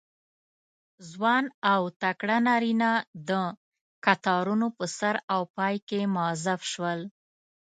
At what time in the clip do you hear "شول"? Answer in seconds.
6.71-6.99